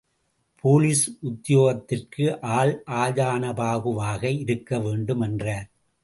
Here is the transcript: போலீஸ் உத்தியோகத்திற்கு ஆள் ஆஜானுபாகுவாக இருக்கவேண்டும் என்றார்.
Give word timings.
போலீஸ் 0.63 1.17
உத்தியோகத்திற்கு 1.23 2.25
ஆள் 2.41 2.83
ஆஜானுபாகுவாக 2.85 4.23
இருக்கவேண்டும் 4.45 5.23
என்றார். 5.23 5.67